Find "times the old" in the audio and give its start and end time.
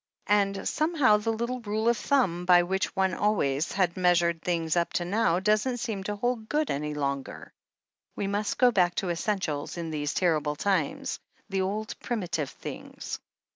10.55-11.93